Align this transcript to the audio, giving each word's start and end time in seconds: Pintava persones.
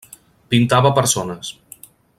Pintava 0.53 0.93
persones. 1.01 1.55